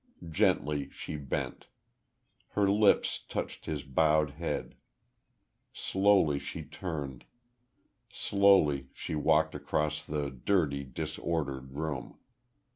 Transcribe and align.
Gently 0.31 0.89
she 0.89 1.15
bent. 1.15 1.67
Her 2.53 2.67
lips 2.67 3.19
touched 3.19 3.67
his 3.67 3.83
bowed 3.83 4.31
head. 4.31 4.73
Slowly 5.73 6.39
she 6.39 6.63
turned. 6.63 7.23
Slowly 8.11 8.87
she 8.93 9.13
walked 9.13 9.53
across 9.53 10.03
the 10.03 10.31
dirty, 10.31 10.83
disordered 10.83 11.73
room. 11.73 12.17